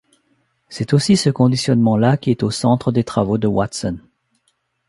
C'est 0.67 0.93
aussi 0.95 1.15
ce 1.15 1.29
conditionnement 1.29 1.95
là 1.95 2.17
qui 2.17 2.31
est 2.31 2.41
au 2.41 2.49
centre 2.49 2.91
des 2.91 3.03
travaux 3.03 3.37
de 3.37 3.45
Watson. 3.45 3.99